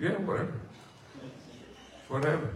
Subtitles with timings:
[0.00, 0.54] Yeah, whatever.
[2.08, 2.50] Whatever.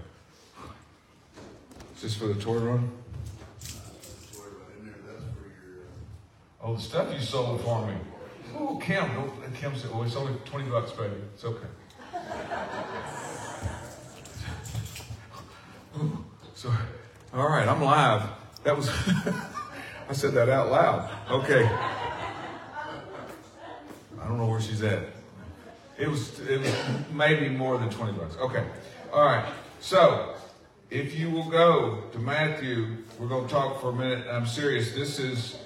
[1.94, 2.90] Is this for the toy run?
[6.62, 7.93] Oh, the stuff you sold for me.
[8.57, 11.17] Oh, Kim, don't, uh, Kim said, oh, it's only 20 bucks, baby.
[11.35, 11.67] It's okay.
[16.56, 16.73] So,
[17.34, 18.30] all right, I'm live.
[18.62, 18.88] That was,
[20.09, 21.11] I said that out loud.
[21.30, 21.65] Okay.
[24.20, 25.05] I don't know where she's at.
[25.98, 26.74] It was, it was
[27.12, 28.37] maybe more than 20 bucks.
[28.37, 28.64] Okay.
[29.12, 29.45] All right.
[29.80, 30.34] So,
[30.91, 34.27] if you will go to Matthew, we're going to talk for a minute.
[34.30, 34.92] I'm serious.
[34.92, 35.56] This is,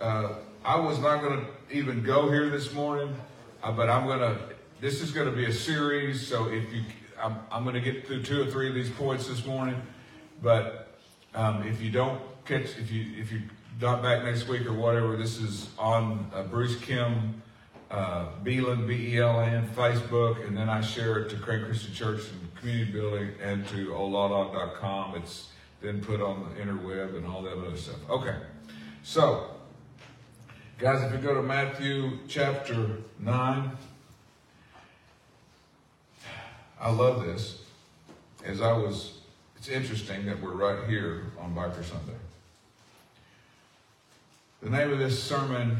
[0.00, 3.14] uh, I was not going to even go here this morning,
[3.62, 4.38] uh, but I'm going to,
[4.80, 6.26] this is going to be a series.
[6.26, 6.82] So if you,
[7.22, 9.80] I'm, I'm going to get through two or three of these points this morning.
[10.42, 10.90] But
[11.34, 13.42] um, if you don't catch, if you if you're
[13.80, 17.42] not back next week or whatever, this is on uh, Bruce Kim
[17.90, 21.92] uh, Beelan B E L N Facebook, and then I share it to Craig Christian
[21.92, 25.16] Church and Community Building and to oladog.com.
[25.16, 25.48] It's
[25.80, 27.96] then put on the interweb and all that other stuff.
[28.08, 28.36] Okay,
[29.02, 29.50] so
[30.78, 33.72] guys, if you go to Matthew chapter nine,
[36.80, 37.62] I love this.
[38.44, 39.20] As I was
[39.60, 42.16] it's interesting that we're right here on Biker Sunday.
[44.62, 45.76] The name of this sermon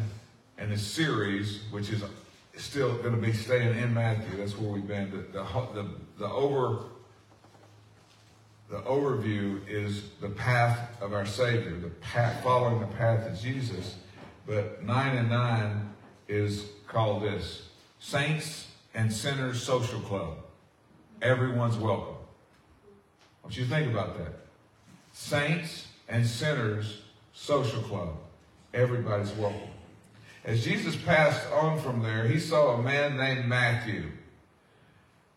[0.60, 2.04] and the series, which is
[2.56, 5.10] still going to be staying in Matthew, that's where we've been.
[5.10, 5.42] The, the,
[5.74, 6.84] the, the over
[8.68, 13.96] the overview is the path of our Savior, the path, following the path of Jesus.
[14.46, 15.90] But nine and nine
[16.28, 20.36] is called this Saints and Sinners Social Club.
[21.20, 22.14] Everyone's welcome.
[23.42, 24.34] Want you think about that.
[25.12, 28.16] Saints and sinners social club.
[28.72, 29.68] Everybody's welcome.
[30.44, 34.04] As Jesus passed on from there, he saw a man named Matthew.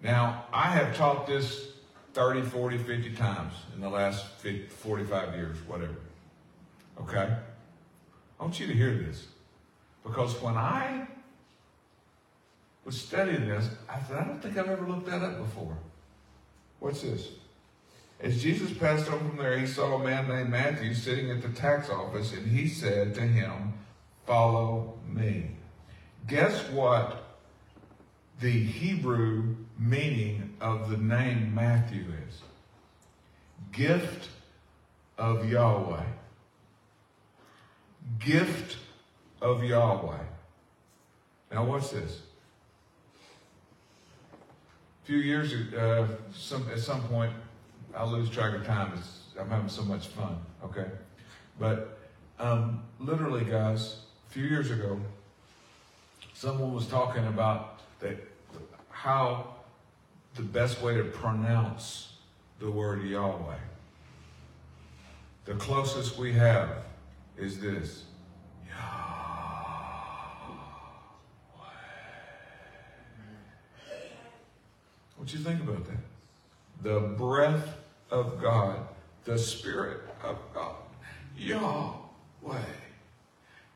[0.02, 1.72] Now, I have taught this
[2.14, 5.96] 30, 40, 50 times in the last 50, 45 years, whatever.
[7.02, 7.36] Okay?
[8.40, 9.28] I want you to hear this.
[10.04, 11.08] Because when I
[12.86, 15.78] was studying this, I said, I don't think I've ever looked that up before.
[16.80, 17.30] What's this?
[18.20, 21.50] As Jesus passed on from there, he saw a man named Matthew sitting at the
[21.50, 23.73] tax office, and he said to him,
[24.26, 25.52] Follow me.
[26.28, 27.24] Guess what
[28.40, 32.42] the Hebrew meaning of the name Matthew is?
[33.72, 34.30] Gift
[35.18, 36.04] of Yahweh.
[38.20, 38.78] Gift
[39.42, 40.24] of Yahweh.
[41.52, 42.22] Now, what's this?
[45.04, 47.34] A few years ago, uh, some, at some point,
[47.96, 48.94] I lose track of time.
[48.96, 50.38] It's, I'm having so much fun.
[50.64, 50.88] Okay,
[51.60, 52.00] but
[52.40, 53.98] um, literally, guys,
[54.34, 55.00] few years ago,
[56.34, 58.18] someone was talking about that
[58.90, 59.54] how
[60.34, 62.14] the best way to pronounce
[62.60, 63.54] the word Yahweh.
[65.46, 66.84] The closest we have
[67.38, 68.06] is this.
[68.68, 68.80] Yahweh.
[75.16, 75.98] What do you think about that?
[76.82, 77.78] The breath
[78.10, 78.80] of God,
[79.26, 80.78] the Spirit of God,
[81.38, 82.83] Yahweh.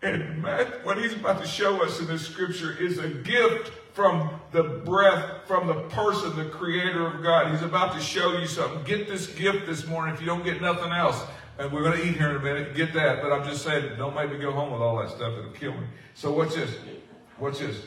[0.01, 4.29] And Matt, what he's about to show us in this scripture is a gift from
[4.51, 7.51] the breath, from the person, the creator of God.
[7.51, 8.83] He's about to show you something.
[8.83, 11.19] Get this gift this morning if you don't get nothing else.
[11.57, 12.75] And we're going to eat here in a minute.
[12.75, 13.23] Get that.
[13.23, 15.33] But I'm just saying, don't make me go home with all that stuff.
[15.39, 15.87] It'll kill me.
[16.13, 16.75] So what's this?
[17.39, 17.81] What's this?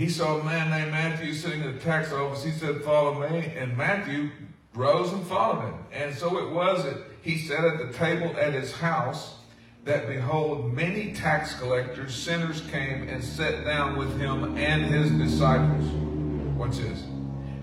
[0.00, 2.42] he saw a man named Matthew sitting in the tax office.
[2.42, 3.52] He said, Follow me.
[3.54, 4.30] And Matthew
[4.74, 5.74] rose and followed him.
[5.92, 9.34] And so it was that he sat at the table at his house
[9.84, 15.84] that behold, many tax collectors, sinners came and sat down with him and his disciples.
[16.56, 17.02] What's this?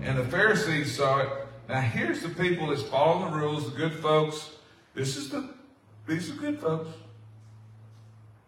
[0.02, 1.28] And the Pharisees saw it.
[1.68, 4.50] Now here's the people that's following the rules, the good folks.
[4.94, 5.54] This is the
[6.06, 6.88] these are good folks.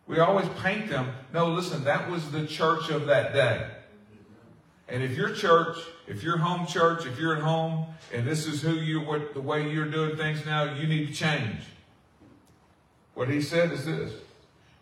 [0.07, 1.13] We always paint them.
[1.33, 3.69] No, listen, that was the church of that day.
[4.91, 5.79] And if your church,
[6.09, 9.41] if your home church, if you're at home and this is who you, what the
[9.41, 11.61] way you're doing things now, you need to change.
[13.15, 14.13] What he said is this.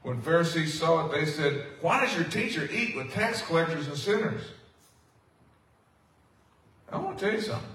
[0.02, 3.96] When Pharisees saw it, they said, Why does your teacher eat with tax collectors and
[3.96, 4.42] sinners?
[6.90, 7.68] I want to tell you something.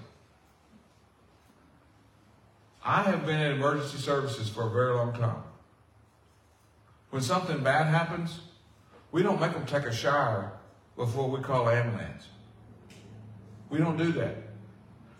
[2.84, 5.42] I have been in emergency services for a very long time.
[7.10, 8.40] When something bad happens,
[9.12, 10.52] we don't make them take a shower
[10.96, 12.28] before we call ambulance.
[13.70, 14.36] We don't do that.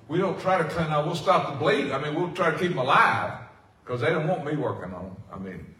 [0.08, 1.06] We don't try to clean out.
[1.06, 1.90] We'll stop the bleed.
[1.90, 3.38] I mean, we'll try to keep them alive
[3.84, 5.16] because they don't want me working on them.
[5.32, 5.74] I mean,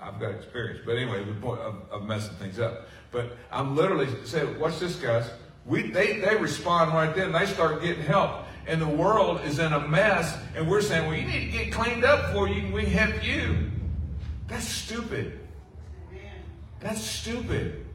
[0.00, 0.80] I've got experience.
[0.84, 2.86] But anyway, the point of, of messing things up.
[3.10, 5.30] But I'm literally saying, watch this, guys.
[5.64, 7.32] We, they, they respond right then.
[7.32, 8.44] They start getting help.
[8.66, 10.36] And the world is in a mess.
[10.54, 13.70] And we're saying, well, you need to get cleaned up before you, we help you.
[14.48, 15.40] That's stupid.
[16.80, 17.85] That's stupid.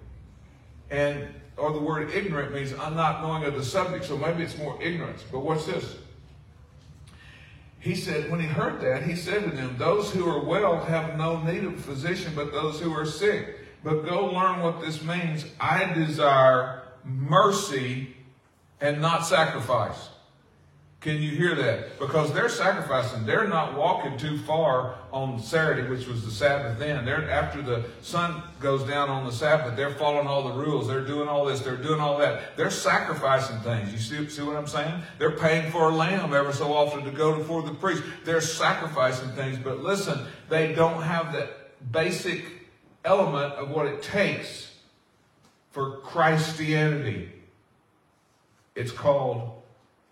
[0.91, 4.05] And, or the word ignorant means I'm not knowing of the subject.
[4.05, 5.23] So maybe it's more ignorance.
[5.31, 5.95] But what's this?
[7.79, 11.17] He said, when he heard that, he said to them, Those who are well have
[11.17, 13.57] no need of a physician, but those who are sick.
[13.83, 15.45] But go learn what this means.
[15.59, 18.15] I desire mercy
[18.79, 20.09] and not sacrifice.
[21.01, 21.97] Can you hear that?
[21.97, 23.25] Because they're sacrificing.
[23.25, 27.05] They're not walking too far on Saturday, which was the Sabbath then.
[27.05, 30.87] They're after the sun goes down on the Sabbath, they're following all the rules.
[30.87, 32.55] They're doing all this, they're doing all that.
[32.55, 33.91] They're sacrificing things.
[33.91, 35.01] You see, see what I'm saying?
[35.17, 38.03] They're paying for a lamb ever so often to go before the priest.
[38.23, 39.57] They're sacrificing things.
[39.57, 40.19] But listen,
[40.49, 42.43] they don't have that basic
[43.03, 44.71] element of what it takes
[45.71, 47.31] for Christianity.
[48.75, 49.63] It's called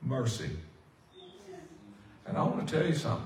[0.02, 0.50] mercy.
[2.30, 3.26] And I want to tell you something.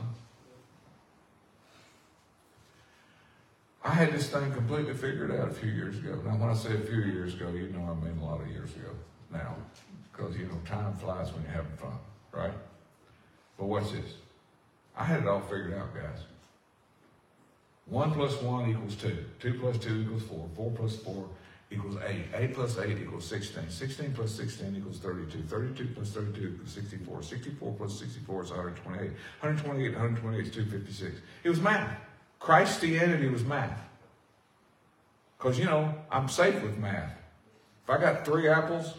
[3.84, 6.18] I had this thing completely figured out a few years ago.
[6.26, 8.48] Now, when I say a few years ago, you know I mean a lot of
[8.48, 8.92] years ago
[9.30, 9.56] now.
[10.10, 11.98] Because, you know, time flies when you're having fun,
[12.32, 12.54] right?
[13.58, 14.14] But what's this?
[14.96, 16.20] I had it all figured out, guys.
[17.88, 19.18] 1 plus 1 equals 2.
[19.42, 20.50] 2 plus 2 equals 4.
[20.56, 21.28] 4 plus 4
[21.74, 22.26] equals 8.
[22.34, 23.70] 8 plus 8 equals 16.
[23.70, 25.44] 16 plus 16 equals 32.
[25.44, 27.24] 32 plus 32 equals 64.
[27.24, 29.12] 64 plus 64 is 128.
[29.40, 31.22] 128, 128 is 256.
[31.44, 32.00] It was math.
[32.40, 33.80] Christianity was math.
[35.38, 37.12] Because, you know, I'm safe with math.
[37.84, 38.94] If I got three apples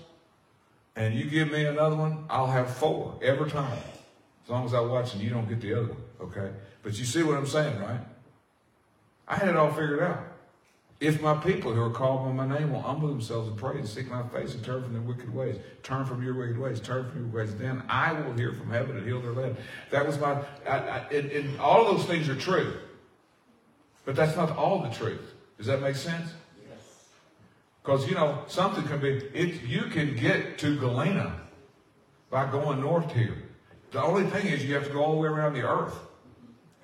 [0.97, 3.79] and you give me another one, I'll have four every time.
[4.45, 6.51] As long as I watch and you don't get the other one, okay?
[6.83, 8.01] But you see what I'm saying, right?
[9.27, 10.34] I had it all figured out.
[11.05, 13.87] If my people who are called by my name will humble themselves and pray and
[13.87, 17.11] seek my face and turn from their wicked ways, turn from your wicked ways, turn
[17.11, 19.59] from your ways, then I will hear from heaven and heal their land.
[19.91, 22.79] That was my, I, I, and, and all of those things are true.
[24.07, 25.35] But that's not all the truth.
[25.59, 26.33] Does that make sense?
[26.67, 27.09] Yes.
[27.83, 31.39] Because, you know, something can be, it, you can get to Galena
[32.31, 33.43] by going north here.
[33.91, 35.99] The only thing is you have to go all the way around the earth.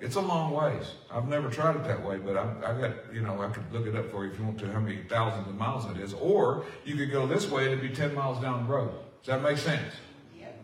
[0.01, 0.93] It's a long ways.
[1.11, 3.85] I've never tried it that way, but I, I got, you know, I could look
[3.85, 6.15] it up for you if you want to, how many thousands of miles it is.
[6.15, 8.91] Or you could go this way and it'd be 10 miles down the road.
[9.21, 9.93] Does that make sense?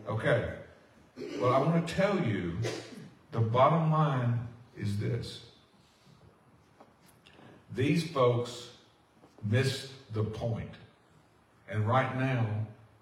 [0.08, 0.52] Okay.
[1.40, 2.58] Well, I want to tell you
[3.30, 4.40] the bottom line
[4.76, 5.44] is this.
[7.76, 8.70] These folks
[9.44, 10.70] missed the point.
[11.70, 12.44] And right now,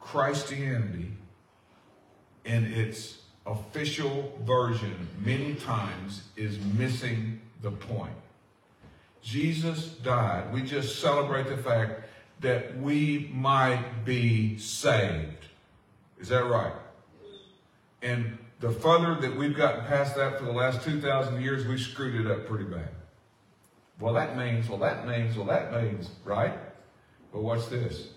[0.00, 1.12] Christianity
[2.44, 8.12] in its official version many times is missing the point.
[9.22, 10.52] Jesus died.
[10.52, 12.02] We just celebrate the fact
[12.40, 15.46] that we might be saved.
[16.20, 16.72] Is that right?
[18.02, 22.26] And the further that we've gotten past that for the last 2,000 years, we screwed
[22.26, 22.88] it up pretty bad.
[23.98, 26.52] Well, that means, well, that means, well, that means, right?
[27.32, 28.08] But what's this?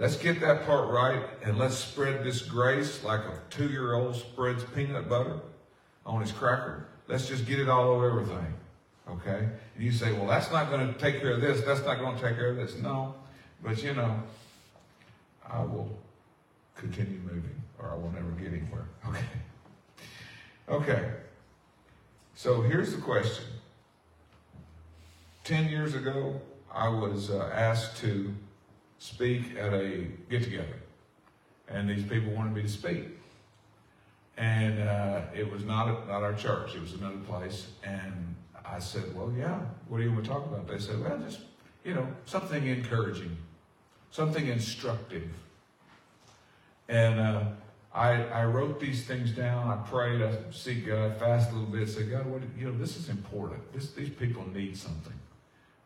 [0.00, 4.16] Let's get that part right and let's spread this grace like a two year old
[4.16, 5.40] spreads peanut butter
[6.06, 6.86] on his cracker.
[7.06, 8.54] Let's just get it all over everything.
[9.10, 9.46] Okay?
[9.74, 11.60] And you say, well, that's not going to take care of this.
[11.66, 12.78] That's not going to take care of this.
[12.78, 13.14] No.
[13.62, 14.22] But you know,
[15.46, 15.98] I will
[16.76, 18.88] continue moving or I will never get anywhere.
[19.08, 19.24] Okay.
[20.68, 21.10] Okay.
[22.34, 23.44] So here's the question.
[25.44, 26.40] Ten years ago,
[26.72, 28.32] I was uh, asked to
[29.00, 30.76] speak at a get together.
[31.68, 33.08] And these people wanted me to speak.
[34.36, 37.68] And uh, it was not, a, not our church, it was another place.
[37.82, 40.68] And I said, Well, yeah, what do you want to talk about?
[40.68, 41.40] They said, Well, just,
[41.84, 43.36] you know, something encouraging,
[44.10, 45.28] something instructive.
[46.88, 47.44] And uh,
[47.94, 49.68] I, I wrote these things down.
[49.68, 50.22] I prayed.
[50.22, 51.88] I seek God, fast a little bit.
[51.88, 53.72] Said, God, what, you know, this is important.
[53.72, 55.14] This, these people need something.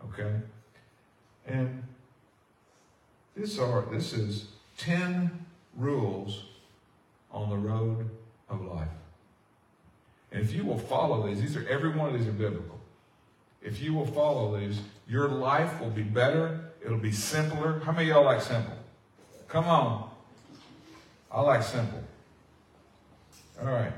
[0.04, 0.32] Okay?
[1.46, 1.82] And
[3.36, 4.46] this are this is
[4.78, 6.44] 10 rules
[7.32, 8.08] on the road
[8.48, 8.88] of life.
[10.32, 12.80] And if you will follow these, these are every one of these are biblical.
[13.62, 16.72] If you will follow these, your life will be better.
[16.84, 17.80] It'll be simpler.
[17.80, 18.76] How many y'all like simple?
[19.48, 20.10] Come on.
[21.30, 22.02] I like simple.
[23.60, 23.92] All right.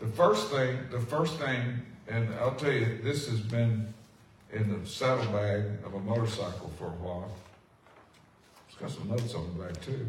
[0.00, 3.92] The first thing, the first thing, and I'll tell you, this has been
[4.52, 7.30] in the saddlebag of a motorcycle for a while.
[8.80, 10.06] It's got some notes on the back too.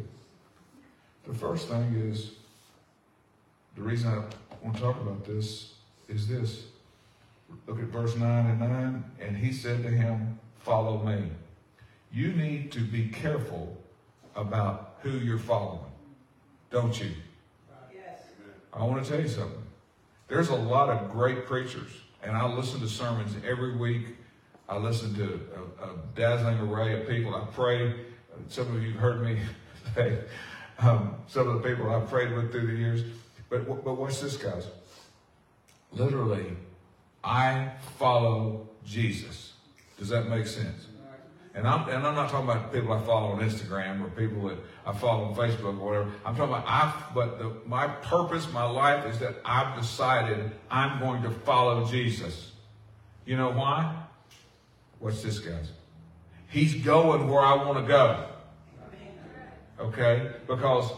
[1.27, 2.33] The first thing is
[3.75, 4.17] the reason I
[4.63, 5.73] want to talk about this
[6.07, 6.65] is this.
[7.65, 9.03] Look at verse 9 and 9.
[9.21, 11.31] And he said to him, Follow me.
[12.11, 13.75] You need to be careful
[14.35, 15.79] about who you're following,
[16.69, 17.11] don't you?
[17.91, 18.19] Yes.
[18.71, 19.63] I want to tell you something.
[20.27, 21.89] There's a lot of great preachers,
[22.21, 24.15] and I listen to sermons every week.
[24.67, 25.41] I listen to
[25.81, 27.33] a, a dazzling array of people.
[27.33, 27.95] I pray.
[28.47, 29.39] Some of you heard me
[29.95, 30.19] say
[30.79, 33.03] um, some of the people I've prayed with through the years.
[33.49, 34.67] But but watch this, guys.
[35.91, 36.55] Literally,
[37.23, 39.53] I follow Jesus.
[39.97, 40.87] Does that make sense?
[41.55, 44.57] And I'm, and I'm not talking about people I follow on Instagram or people that
[44.85, 46.11] I follow on Facebook or whatever.
[46.23, 46.93] I'm talking about I.
[47.13, 52.51] But the, my purpose, my life is that I've decided I'm going to follow Jesus.
[53.25, 53.93] You know why?
[54.99, 55.71] Watch this, guys.
[56.47, 58.28] He's going where I want to go.
[59.79, 60.91] Okay, because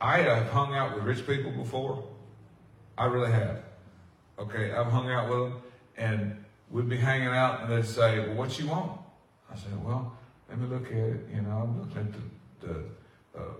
[0.00, 2.04] I have hung out with rich people before.
[2.96, 3.62] I really have.
[4.38, 5.62] Okay, I've hung out with them,
[5.96, 9.00] and we'd be hanging out, and they'd say, "Well, what you want?"
[9.52, 10.16] I said, "Well,
[10.48, 11.28] let me look at it.
[11.34, 13.54] You know, I'm looking at the, the uh,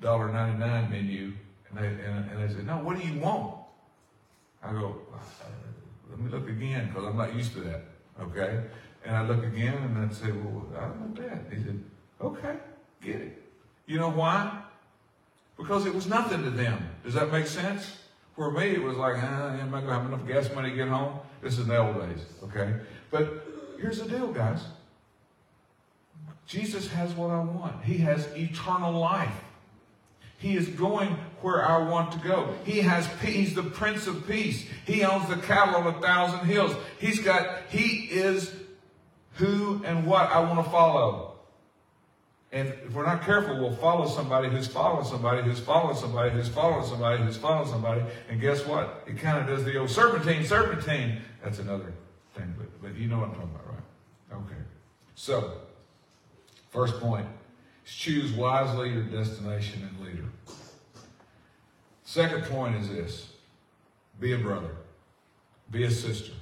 [0.00, 1.32] dollar ninety nine menu,
[1.70, 3.56] and they and, and they said, "No, what do you want?"
[4.62, 4.96] I go,
[6.10, 7.84] "Let me look again, because I'm not used to that."
[8.20, 8.64] Okay,
[9.04, 11.82] and I look again, and I'd say, "Well, I don't know that." He said,
[12.20, 12.56] "Okay,
[13.02, 13.42] get it."
[13.86, 14.62] You know why?
[15.56, 16.88] Because it was nothing to them.
[17.04, 17.98] Does that make sense?
[18.36, 20.76] For me, it was like, ah, am I going to have enough gas money to
[20.76, 21.18] get home?
[21.42, 22.74] This is the old days, okay?
[23.10, 23.44] But
[23.80, 24.62] here's the deal, guys.
[26.46, 27.82] Jesus has what I want.
[27.84, 29.34] He has eternal life.
[30.38, 32.54] He is going where I want to go.
[32.64, 33.34] He has peace.
[33.34, 34.64] He's the Prince of Peace.
[34.86, 36.76] He owns the cattle on a thousand hills.
[37.00, 38.54] He's got, he is
[39.38, 41.34] who and what I want to follow.
[42.50, 46.48] And if we're not careful, we'll follow somebody who's following somebody who's following somebody who's
[46.48, 48.02] following somebody who's following somebody.
[48.28, 49.04] And guess what?
[49.06, 51.22] It kind of does the old serpentine, serpentine.
[51.44, 51.92] That's another
[52.34, 54.44] thing, but, but you know what I'm talking about, right?
[54.44, 54.60] Okay.
[55.14, 55.58] So,
[56.70, 57.26] first point
[57.86, 60.28] is choose wisely your destination and leader.
[62.04, 63.28] Second point is this
[64.18, 64.74] be a brother,
[65.70, 66.32] be a sister.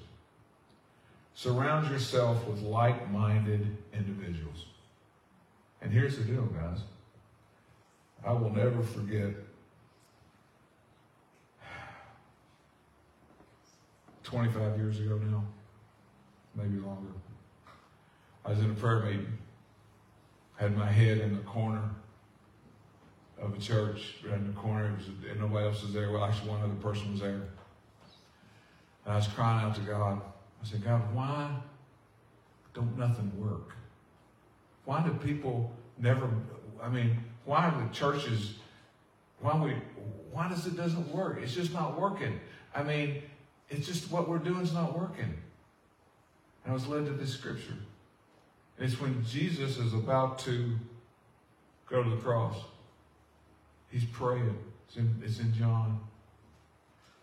[1.37, 4.65] Surround yourself with like minded individuals.
[5.83, 6.79] And here's the deal, guys.
[8.27, 9.35] I will never forget
[14.23, 15.45] 25 years ago now,
[16.55, 17.13] maybe longer.
[18.47, 19.39] I was in a prayer meeting,
[20.57, 21.83] had my head in the corner
[23.39, 26.11] of a church, right in the corner, was, and nobody else was there.
[26.11, 27.43] Well, actually, one other person was there.
[29.05, 30.23] And I was crying out to God.
[30.63, 31.51] I said, God, why
[32.75, 33.77] don't nothing work?
[34.85, 36.29] Why do people never,
[36.83, 38.55] I mean, why the churches,
[39.41, 39.75] why we,
[40.33, 41.39] why does it doesn't work?
[41.43, 42.39] It's just not working.
[42.75, 43.23] I mean,
[43.69, 45.35] it's just what we're doing is not working.
[46.65, 47.77] And I was led to this scripture.
[48.79, 50.77] And It's when Jesus is about to
[51.89, 52.57] go to the cross.
[53.91, 54.59] He's praying.
[54.89, 56.01] It's in, it's in John.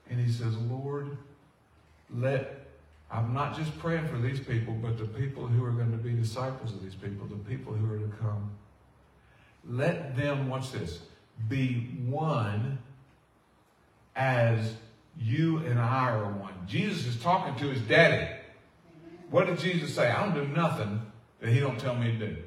[0.09, 1.17] And he says, Lord,
[2.13, 2.62] let
[3.13, 6.13] I'm not just praying for these people, but the people who are going to be
[6.13, 8.51] disciples of these people, the people who are to come.
[9.69, 10.99] Let them, watch this,
[11.47, 12.79] be one
[14.15, 14.73] as
[15.19, 16.53] you and I are one.
[16.67, 18.27] Jesus is talking to his daddy.
[19.29, 20.09] What did Jesus say?
[20.09, 21.01] I don't do nothing
[21.39, 22.37] that he don't tell me to do.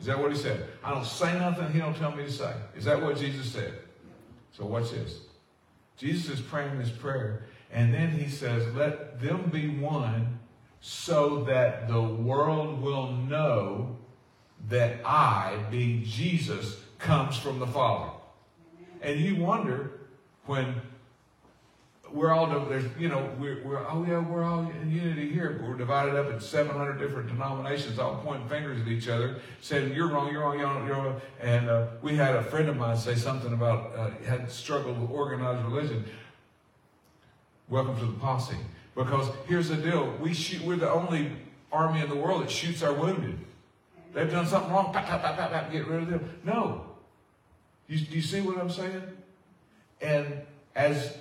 [0.00, 0.68] Is that what he said?
[0.82, 2.54] I don't say nothing he don't tell me to say.
[2.76, 3.74] Is that what Jesus said?
[4.52, 5.20] So watch this.
[5.96, 10.38] Jesus is praying this prayer, and then he says, Let them be one
[10.80, 13.96] so that the world will know
[14.68, 18.12] that I, being Jesus, comes from the Father.
[19.00, 20.00] And you wonder
[20.46, 20.80] when
[22.12, 25.68] we're all, there's, you know, we're, we're, oh yeah, we're all in unity here, but
[25.68, 30.08] we're divided up in 700 different denominations, all pointing fingers at each other, saying, you're
[30.08, 31.20] wrong, you're wrong, you're wrong, you're wrong.
[31.40, 35.10] And uh, we had a friend of mine say something about, uh, had struggled with
[35.10, 36.04] organized religion.
[37.72, 38.54] Welcome to the posse.
[38.94, 41.32] Because here's the deal, we shoot, we're the only
[41.72, 43.38] army in the world that shoots our wounded.
[44.12, 46.38] They've done something wrong, pap, get rid of them.
[46.44, 46.84] No.
[47.88, 49.02] You, you see what I'm saying?
[50.02, 50.42] And
[50.76, 51.16] as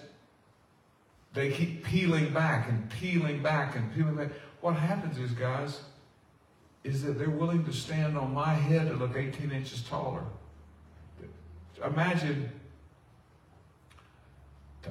[1.33, 5.79] they keep peeling back and peeling back and peeling back, what happens is, guys,
[6.83, 10.25] is that they're willing to stand on my head to look 18 inches taller.
[11.81, 12.51] Imagine,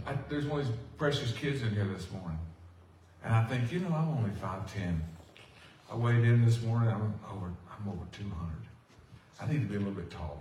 [0.06, 2.38] I, there's one of these precious kids in here this morning.
[3.24, 4.98] And I think, you know, I'm only 5'10".
[5.90, 8.36] I weighed in this morning, I'm over, I'm over 200.
[9.40, 10.36] I need to be a little bit taller.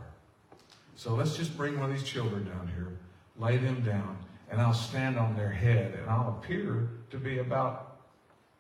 [0.95, 2.97] So let's just bring one of these children down here,
[3.37, 4.17] lay them down,
[4.51, 7.97] and I'll stand on their head and I'll appear to be about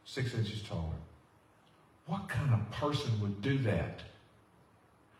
[0.05, 0.95] six inches taller.
[2.05, 4.01] What kind of person would do that?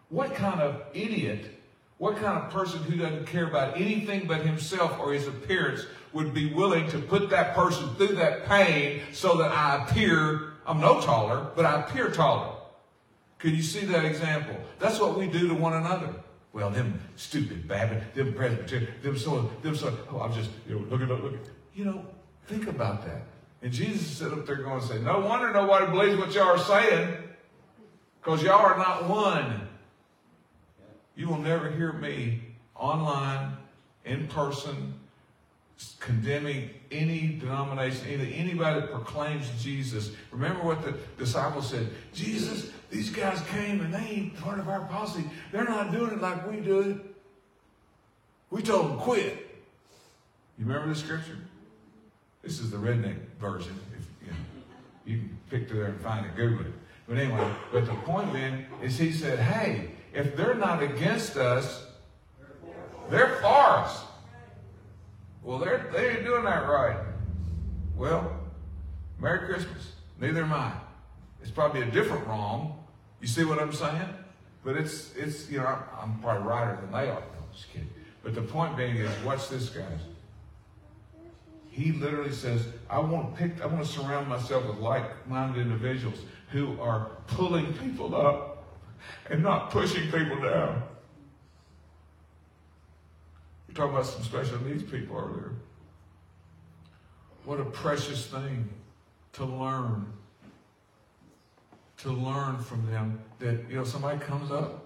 [0.09, 1.59] What kind of idiot,
[2.00, 6.34] what kind of person who doesn't care about anything but himself or his appearance would
[6.34, 11.01] be willing to put that person through that pain so that I appear, I'm no
[11.01, 12.56] taller, but I appear taller?
[13.38, 14.56] Can you see that example?
[14.79, 16.13] That's what we do to one another.
[16.53, 20.86] Well, them stupid Baptist, them Presbyterian, them so, them so, oh, I'm just, you know,
[20.89, 21.39] look at, look at,
[21.75, 22.06] you know,
[22.48, 23.24] think about that.
[23.62, 26.58] And Jesus said up there going to say, no wonder nobody believes what y'all are
[26.58, 27.13] saying,
[28.22, 29.68] because y'all are not one.
[31.19, 32.39] You will never hear me
[32.77, 33.57] online,
[34.05, 34.93] in person,
[35.99, 40.11] condemning any denomination, anybody that proclaims Jesus.
[40.31, 41.89] Remember what the disciples said.
[42.13, 45.25] Jesus, these guys came and they ain't part of our posse.
[45.51, 46.97] They're not doing it like we do it.
[48.49, 49.45] We told them quit.
[50.57, 51.38] You remember the scripture?
[52.43, 53.77] This is the redneck version.
[53.97, 54.38] If, you, know,
[55.05, 56.71] you can pick to there and find it, Google it.
[57.09, 61.86] But anyway, but the point then is he said, hey, if they're not against us,
[63.10, 64.04] they're for us.
[65.44, 66.98] Well, they're, they ain't doing that right.
[67.96, 68.32] Well,
[69.20, 69.94] Merry Christmas.
[70.20, 70.72] Neither am I.
[71.42, 72.84] It's probably a different wrong.
[73.22, 74.13] You see what I'm saying?
[74.63, 77.20] But it's, it's you know, I'm, I'm probably righter than they are.
[77.20, 77.89] No, just kidding.
[78.24, 80.01] But the point being is, watch this, guys.
[81.70, 86.20] He literally says, I want to pick, I want to surround myself with like-minded individuals
[86.51, 88.49] who are pulling people up
[89.29, 90.84] and not pushing people down.
[93.68, 95.51] We talked about some special needs people earlier.
[97.46, 98.70] What a precious thing
[99.34, 100.13] to learn.
[101.98, 104.86] To learn from them that, you know, somebody comes up,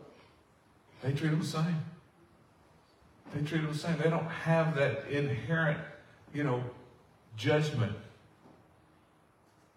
[1.02, 1.86] they treat them the same.
[3.34, 3.98] They treat them the same.
[3.98, 5.80] They don't have that inherent,
[6.34, 6.64] you know,
[7.38, 7.94] judgment.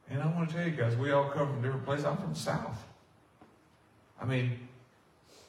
[0.08, 2.06] And I want to tell you guys, we all come from different places.
[2.06, 2.84] I'm from the South.
[4.20, 4.58] I mean,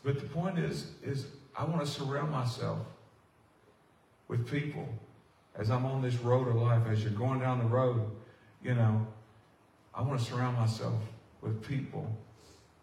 [0.04, 2.80] but the point is, is I want to surround myself
[4.28, 4.88] with people
[5.58, 8.02] as I'm on this road of life, as you're going down the road,
[8.64, 9.06] you know,
[9.94, 11.02] I want to surround myself
[11.42, 12.16] with people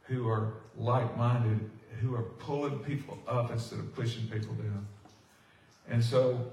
[0.03, 4.87] who are like-minded, who are pulling people up instead of pushing people down.
[5.89, 6.51] And so,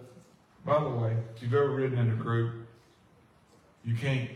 [0.63, 2.67] by the way, if you've ever ridden in a group,
[3.83, 4.29] you can't,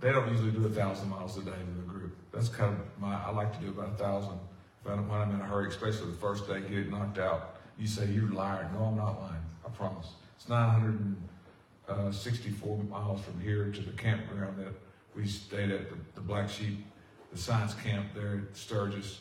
[0.00, 2.16] they don't usually do a thousand miles a day in the group.
[2.32, 4.38] That's kind of my, I like to do about a thousand
[4.82, 7.60] when I'm in a hurry, especially the first day, get it knocked out.
[7.78, 8.72] You say, you're lying.
[8.72, 9.44] No, I'm not lying.
[9.64, 10.08] I promise.
[10.36, 14.74] It's 964 miles from here to the campground that
[15.14, 16.84] we stayed at, the, the Black Sheep,
[17.32, 19.20] the science camp there at Sturgis.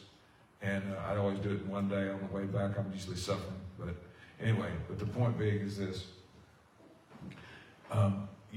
[0.62, 2.78] And uh, I always do it in one day on the way back.
[2.78, 3.56] I'm usually suffering.
[3.78, 3.96] But
[4.42, 6.08] anyway, but the point being is this.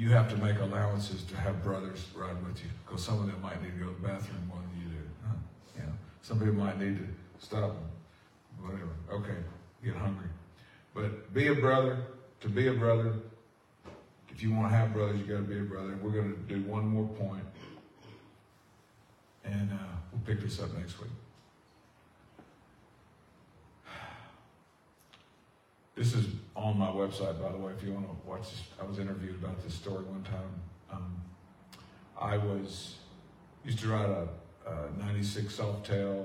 [0.03, 3.41] You have to make allowances to have brothers ride with you because some of them
[3.41, 5.05] might need to go to the bathroom more than you do.
[5.25, 5.35] Huh?
[5.77, 7.07] You know, somebody might need to
[7.39, 7.89] stop them,
[8.61, 8.91] whatever.
[9.13, 9.39] Okay,
[9.85, 10.27] get hungry.
[10.93, 11.99] But be a brother.
[12.41, 13.15] To be a brother,
[14.29, 15.97] if you want to have brothers, you got to be a brother.
[16.03, 17.45] We're going to do one more point,
[19.45, 19.77] and uh,
[20.11, 21.13] we'll pick this up next week.
[25.95, 26.27] This is
[26.57, 28.63] on my website, by the way, if you want to watch this.
[28.81, 30.63] I was interviewed about this story one time.
[30.91, 31.21] Um,
[32.19, 32.97] I was,
[33.63, 34.29] used to ride a,
[34.67, 36.25] a 96 Softail.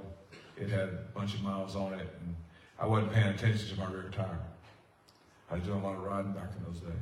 [0.55, 2.35] It had a bunch of miles on it, and
[2.79, 4.39] I wasn't paying attention to my rear tire.
[5.51, 6.93] I was doing a lot of riding back in those days.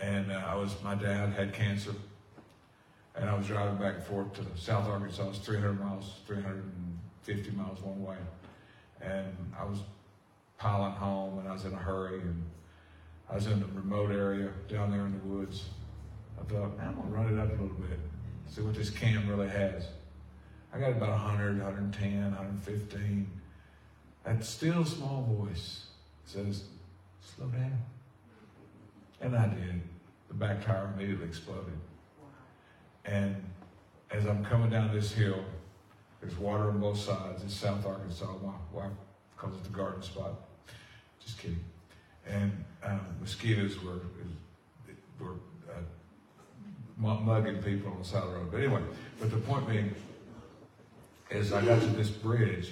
[0.00, 1.94] And uh, I was, my dad had cancer,
[3.14, 5.28] and I was driving back and forth to South Arkansas.
[5.28, 8.16] Was 300 miles, 350 miles one way.
[9.00, 9.78] And I was
[10.58, 12.44] piling home, and I was in a hurry, and
[13.30, 15.64] I was in a remote area down there in the woods.
[16.40, 17.98] I thought, I'm to run it up a little bit,
[18.48, 19.86] see what this cam really has.
[20.72, 23.30] I got about 100, 110, 115.
[24.24, 25.86] That still small voice
[26.24, 26.64] says,
[27.20, 27.78] slow down.
[29.20, 29.80] And I did.
[30.28, 31.78] The back tire immediately exploded.
[33.04, 33.36] And
[34.10, 35.44] as I'm coming down this hill,
[36.20, 37.42] there's water on both sides.
[37.44, 38.34] It's South Arkansas.
[38.42, 38.90] My wife
[39.36, 40.32] calls it the garden spot.
[41.26, 41.60] Just kidding.
[42.26, 44.00] And um, mosquitoes were
[45.20, 45.34] were
[45.68, 45.80] uh,
[46.98, 48.50] mugging people on the side of the road.
[48.50, 48.82] But anyway,
[49.20, 49.94] but the point being
[51.30, 52.70] is I got to this bridge,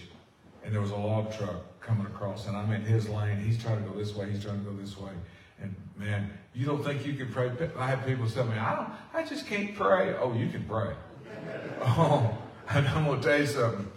[0.65, 3.41] and there was a log truck coming across, and I'm in his lane.
[3.41, 4.31] He's trying to go this way.
[4.31, 5.13] He's trying to go this way.
[5.61, 7.51] And man, you don't think you can pray?
[7.77, 8.89] I have people tell me, I don't.
[9.13, 10.15] I just can't pray.
[10.21, 10.95] Oh, you can pray.
[11.83, 12.37] oh,
[12.71, 13.91] and I'm gonna tell you something.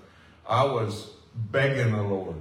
[0.47, 1.11] I was
[1.51, 2.35] begging the Lord.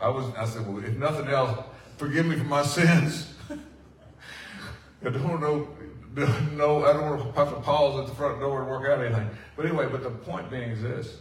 [0.00, 0.26] I was.
[0.36, 1.64] I said, well, if nothing else,
[1.96, 3.32] forgive me for my sins.
[5.04, 5.68] I don't know,
[6.54, 9.04] no, I don't want to have to pause at the front door and work out
[9.04, 9.30] anything.
[9.56, 11.18] But anyway, but the point being is this.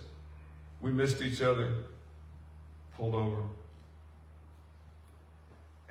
[0.82, 1.74] We missed each other,
[2.96, 3.42] pulled over,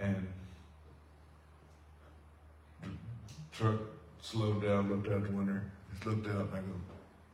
[0.00, 0.26] and
[3.52, 3.76] truck
[4.22, 5.60] slowed down, looked out the window,
[6.04, 6.74] looked out, and I go,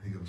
[0.04, 0.28] he goes,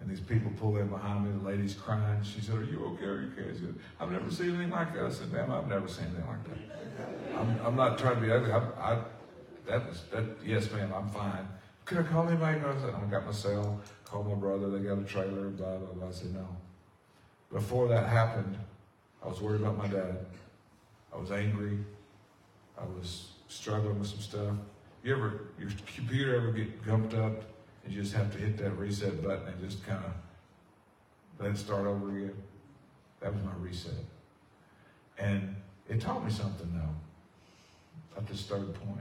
[0.00, 1.38] and these people pulled in behind me.
[1.38, 2.22] The lady's crying.
[2.22, 3.04] She said, "Are you okay?
[3.04, 5.68] Are you okay?" She said, "I've never seen anything like that." I said, "Ma'am, I've
[5.68, 7.38] never seen anything like that.
[7.38, 8.52] I'm, I'm not trying to be ugly.
[8.52, 8.98] I, I,
[9.66, 10.24] that was that.
[10.44, 11.48] Yes, ma'am, I'm fine.
[11.84, 12.60] Could I call anybody?
[12.60, 13.80] I said, I got my cell.
[14.04, 14.70] Called my brother.
[14.70, 15.48] They got a trailer.
[15.48, 16.08] Blah blah blah.
[16.08, 16.46] I said, "No."
[17.52, 18.56] Before that happened,
[19.24, 20.26] I was worried about my dad.
[21.12, 21.78] I was angry.
[22.78, 24.54] I was struggling with some stuff.
[25.02, 27.42] You ever, your computer ever get gumped up
[27.88, 30.12] and you just have to hit that reset button and just kind of
[31.38, 32.34] let it start over again?
[33.20, 33.92] That was my reset.
[35.18, 35.56] And
[35.88, 39.00] it taught me something though, at this third point.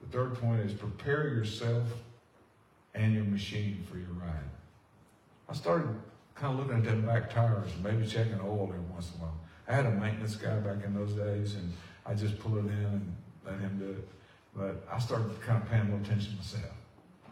[0.00, 1.84] The third point is prepare yourself
[2.94, 4.48] and your machine for your ride.
[5.48, 5.88] I started
[6.34, 9.24] kind of looking at them back tires and maybe checking oil every once in a
[9.24, 9.36] while.
[9.68, 11.72] I had a maintenance guy back in those days, and
[12.06, 14.08] I just pull it in and let him do it.
[14.54, 16.72] But I started kind of paying more attention myself.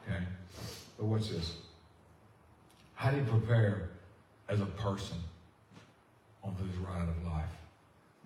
[0.07, 0.23] Okay?
[0.99, 1.57] But what's this?
[2.95, 3.90] How do you prepare
[4.49, 5.17] as a person
[6.43, 7.51] on this ride of life?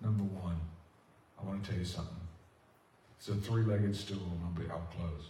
[0.01, 0.59] Number one,
[1.39, 2.15] I want to tell you something.
[3.17, 5.29] It's a three-legged stool, and I'll, be, I'll close.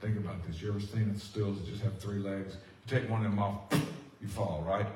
[0.00, 0.60] Think about this.
[0.60, 2.56] You ever seen stools that just have three legs?
[2.86, 3.60] You take one of them off,
[4.20, 4.86] you fall, right?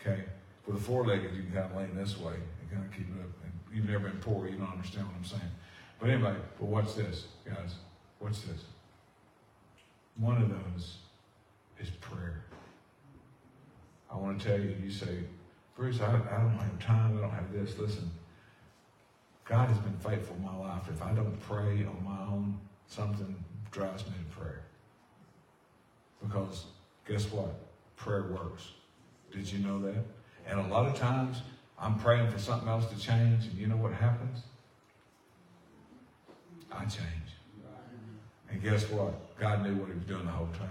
[0.00, 0.22] Okay.
[0.64, 3.20] For the four-legged, you can kind of lean this way and kind of keep it
[3.20, 3.30] up.
[3.42, 5.50] And you've never been poor, you don't understand what I'm saying.
[5.98, 7.74] But anyway, but what's this, guys?
[8.20, 8.64] What's this?
[10.18, 10.96] One of those
[11.80, 12.42] is prayer.
[14.12, 15.20] I want to tell you, you say,
[15.76, 17.78] Bruce, I, I don't have time, I don't have this.
[17.78, 18.10] Listen,
[19.44, 20.82] God has been faithful in my life.
[20.92, 23.34] If I don't pray on my own, something
[23.70, 24.62] drives me to prayer.
[26.20, 26.64] Because
[27.06, 27.54] guess what?
[27.96, 28.72] Prayer works.
[29.32, 30.04] Did you know that?
[30.48, 31.42] And a lot of times,
[31.78, 34.40] I'm praying for something else to change, and you know what happens?
[36.72, 37.27] I change.
[38.58, 39.38] And guess what?
[39.38, 40.68] God knew what he was doing the whole time.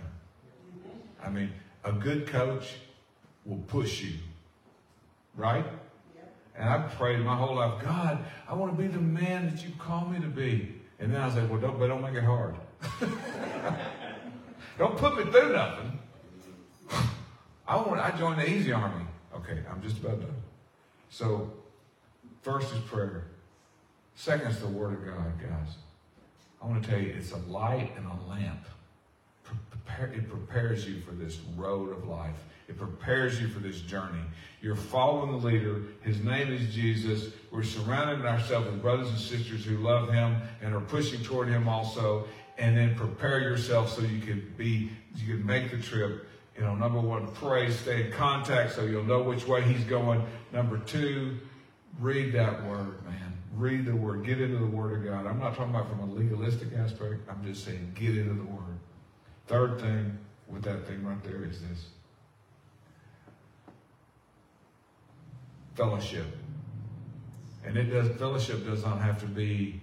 [1.24, 1.52] I mean,
[1.86, 2.76] a good coach
[3.46, 4.16] will push you.
[5.36, 5.66] Right?
[6.58, 9.72] And I prayed my whole life, God, I want to be the man that you
[9.78, 10.74] call me to be.
[11.00, 12.56] And then I said, well, don't, but don't make it hard.
[14.78, 16.00] don't put me through nothing.
[17.68, 19.06] I want, I joined the easy army.
[19.36, 20.36] Okay, I'm just about done.
[21.10, 21.54] So,
[22.42, 23.26] first is prayer.
[24.16, 25.76] Second is the Word of God, guys.
[26.62, 28.66] I want to tell you, it's a light and a lamp.
[30.00, 32.36] It prepares you for this road of life.
[32.68, 34.22] It prepares you for this journey.
[34.62, 35.82] You're following the leader.
[36.02, 37.32] His name is Jesus.
[37.52, 41.68] We're surrounding ourselves with brothers and sisters who love him and are pushing toward him
[41.68, 42.28] also.
[42.58, 46.28] And then prepare yourself so you can be, you can make the trip.
[46.58, 50.24] You know, number one, pray, stay in contact so you'll know which way he's going.
[50.52, 51.38] Number two,
[52.00, 53.38] read that word, man.
[53.58, 54.24] Read the word.
[54.24, 55.26] Get into the word of God.
[55.26, 57.28] I'm not talking about from a legalistic aspect.
[57.28, 58.78] I'm just saying get into the word.
[59.48, 60.16] Third thing
[60.48, 61.88] with that thing right there is this.
[65.74, 66.26] Fellowship.
[67.66, 69.82] And it does fellowship does not have to be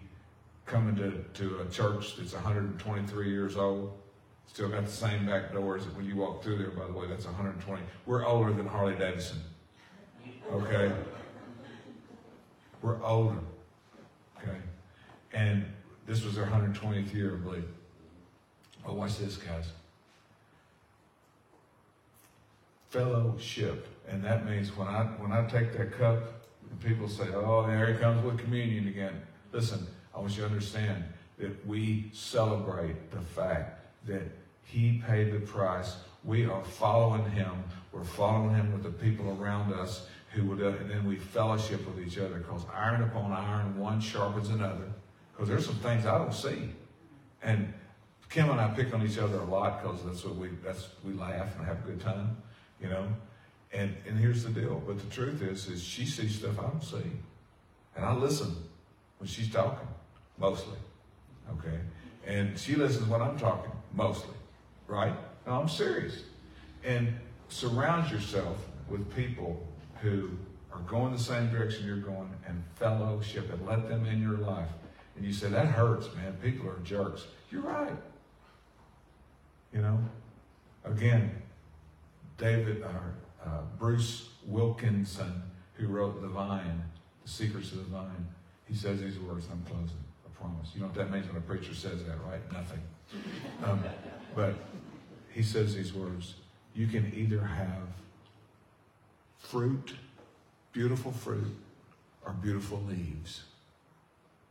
[0.67, 3.93] coming to, to a church that's 123 years old.
[4.47, 7.25] Still got the same back doors when you walk through there, by the way, that's
[7.25, 7.83] 120.
[8.07, 9.41] We're older than Harley Davidson.
[10.53, 10.93] Okay?
[12.83, 13.39] We're older.
[14.45, 14.59] Okay?
[15.33, 15.65] And
[16.07, 17.65] this was their 120th year, I believe.
[18.87, 19.67] Oh, watch this, guys.
[22.91, 23.89] Fellowship.
[24.09, 27.93] And that means when I when I take that cup and people say, Oh, there
[27.93, 29.23] he comes with communion again.
[29.53, 31.05] Listen, I want you to understand
[31.39, 34.23] that we celebrate the fact that
[34.65, 35.97] he paid the price.
[36.23, 37.53] We are following him.
[37.93, 41.87] We're following him with the people around us who would, uh, and then we fellowship
[41.87, 44.93] with each other because iron upon iron, one sharpens another.
[45.33, 46.71] Because there's some things I don't see.
[47.43, 47.73] And
[48.31, 51.13] Kim and I pick on each other a lot because that's what we, that's, we
[51.13, 52.37] laugh and have a good time,
[52.81, 53.07] you know.
[53.73, 54.83] And, and here's the deal.
[54.87, 57.11] But the truth is, is she sees stuff I don't see.
[57.97, 58.57] And I listen
[59.19, 59.87] when she's talking,
[60.39, 60.79] mostly.
[61.59, 61.79] Okay?
[62.27, 64.35] And she listens when I'm talking, mostly.
[64.89, 65.15] Right?
[65.47, 66.23] No, I'm serious.
[66.85, 67.15] And
[67.49, 68.57] surround yourself
[68.89, 69.65] with people
[70.05, 70.29] who
[70.71, 74.69] are going the same direction you're going and fellowship and let them in your life.
[75.17, 76.37] And you say, that hurts, man.
[76.43, 77.25] People are jerks.
[77.51, 77.97] You're right.
[79.73, 79.99] You know?
[80.85, 81.31] Again,
[82.37, 85.43] David, uh, uh, Bruce Wilkinson,
[85.75, 86.83] who wrote The Vine,
[87.25, 88.29] The Secrets of the Vine,
[88.67, 90.05] he says these words, I'm closing.
[90.27, 90.71] I I promise.
[90.75, 92.53] You know what that means when a preacher says that, right?
[92.53, 92.81] Nothing.
[93.65, 93.83] Um,
[94.35, 94.55] but
[95.33, 96.35] he says these words
[96.75, 97.89] You can either have
[99.55, 99.93] fruit,
[100.73, 101.57] beautiful fruit,
[102.27, 103.45] or beautiful leaves.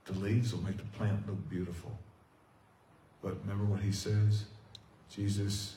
[0.06, 1.92] The leaves will make the plant look beautiful.
[3.22, 4.46] But remember what he says?
[5.14, 5.76] Jesus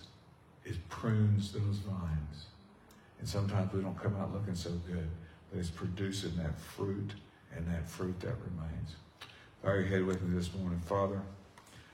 [0.64, 2.46] is prunes those vines.
[3.18, 5.08] And sometimes we don't come out looking so good,
[5.50, 7.10] but it's producing that fruit
[7.56, 8.94] and that fruit that remains.
[9.60, 10.78] Bow your head with me this morning.
[10.86, 11.20] Father,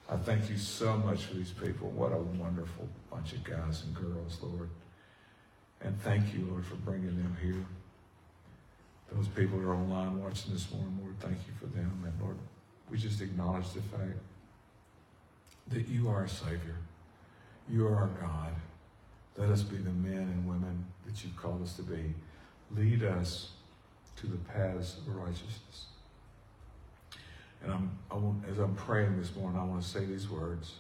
[0.07, 1.89] I thank you so much for these people.
[1.93, 4.69] What a wonderful bunch of guys and girls, Lord.
[5.85, 7.65] And thank you, Lord, for bringing them here.
[9.13, 12.03] Those people who are online watching this morning, Lord, thank you for them.
[12.05, 12.37] And Lord,
[12.91, 14.19] we just acknowledge the fact
[15.69, 16.77] that you are a Savior.
[17.69, 18.53] You are our God.
[19.37, 22.15] Let us be the men and women that you've called us to be.
[22.71, 23.51] Lead us
[24.17, 25.87] to the paths of righteousness.
[27.63, 30.75] And I'm, I want, as I'm praying this morning, I want to say these words.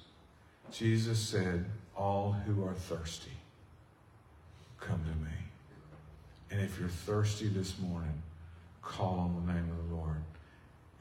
[0.70, 1.64] Jesus said,
[1.96, 3.30] All who are thirsty,
[4.86, 5.36] come to me.
[6.50, 8.22] And if you're thirsty this morning,
[8.82, 10.22] call on the name of the Lord.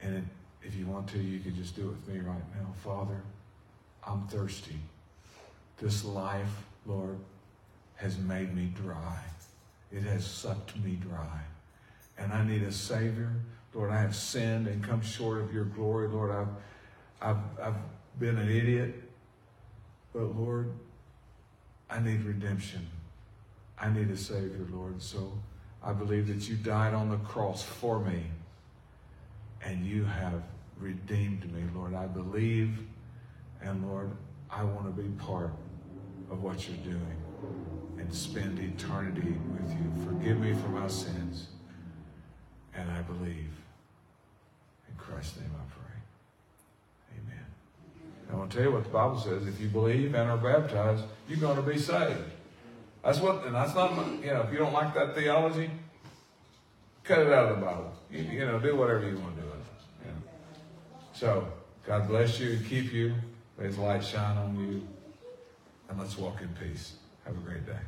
[0.00, 0.28] And
[0.62, 2.72] if you want to, you can just do it with me right now.
[2.82, 3.20] Father,
[4.06, 4.78] I'm thirsty.
[5.78, 7.18] This life, Lord,
[7.96, 9.18] has made me dry.
[9.92, 11.40] It has sucked me dry.
[12.18, 13.32] And I need a Savior.
[13.74, 16.08] Lord, I have sinned and come short of your glory.
[16.08, 16.48] Lord, I've,
[17.20, 18.94] I've, I've been an idiot.
[20.12, 20.72] But Lord,
[21.90, 22.86] I need redemption.
[23.78, 25.02] I need a Savior, Lord.
[25.02, 25.32] So
[25.82, 28.22] I believe that you died on the cross for me
[29.64, 30.42] and you have
[30.78, 31.94] redeemed me, Lord.
[31.94, 32.78] I believe,
[33.60, 34.10] and Lord,
[34.50, 35.52] I want to be part
[36.30, 37.16] of what you're doing
[37.98, 40.04] and spend eternity with you.
[40.04, 41.48] Forgive me for my sins.
[42.74, 43.50] And I believe.
[44.88, 47.18] In Christ's name I pray.
[47.18, 47.46] Amen.
[48.32, 49.46] I want to tell you what the Bible says.
[49.46, 52.18] If you believe and are baptized, you're going to be saved.
[53.04, 53.90] That's what, and that's not,
[54.22, 55.70] you know, if you don't like that theology,
[57.02, 57.92] cut it out of the Bible.
[58.10, 59.48] You, you know, do whatever you want to do.
[61.22, 61.46] So,
[61.86, 63.14] God bless you and keep you.
[63.56, 64.88] May His light shine on you.
[65.88, 66.94] And let's walk in peace.
[67.24, 67.78] Have a great day.